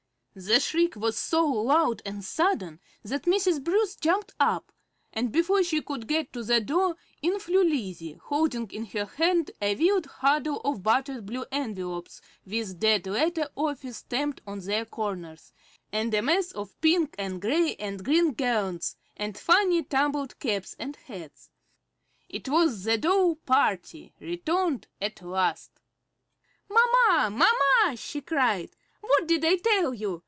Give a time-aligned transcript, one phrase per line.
[0.33, 3.61] The shriek was so loud and sudden that Mrs.
[3.61, 4.71] Bruce jumped up;
[5.13, 9.51] but before she could get to the door in flew Lizzie, holding in her hand
[9.61, 15.51] a wild huddle of battered blue envelopes with "Dead Letter Office" stamped on their corners,
[15.91, 20.95] and a mass of pink and gray and green gowns and funny tumbled capes and
[20.95, 21.49] hats.
[22.29, 25.81] It was the doll party, returned at last!
[26.69, 28.69] "Mamma, mamma," she cried,
[29.01, 30.19] "what did I tell you?